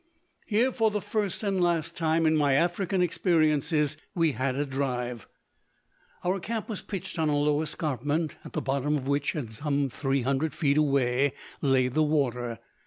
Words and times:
Here, 0.47 0.71
for 0.71 0.89
the 0.89 0.99
first 0.99 1.43
and 1.43 1.61
last 1.61 1.95
time 1.95 2.25
in 2.25 2.35
my 2.35 2.53
African 2.53 3.03
experiences, 3.03 3.97
we 4.15 4.31
had 4.31 4.55
a 4.55 4.65
drive. 4.65 5.27
Our 6.25 6.39
camp 6.39 6.67
was 6.69 6.81
pitched 6.81 7.19
on 7.19 7.29
a 7.29 7.37
low 7.37 7.61
escarpment, 7.61 8.35
at 8.43 8.53
the 8.53 8.61
bottom 8.61 8.97
of 8.97 9.07
which, 9.07 9.35
and 9.35 9.51
some 9.51 9.89
300 9.89 10.55
feet 10.55 10.79
away, 10.79 11.33
lay 11.61 11.87
the 11.87 12.01
water. 12.01 12.57